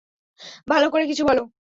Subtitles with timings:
[0.67, 1.43] ভালো করে কিছু বলো।